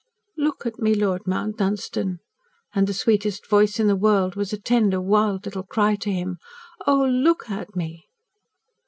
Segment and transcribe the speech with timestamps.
[0.35, 2.21] "Look at me, Lord Mount Dunstan,"
[2.73, 6.37] and the sweetest voice in the world was a tender, wild little cry to him.
[6.87, 8.05] "Oh LOOK at me!"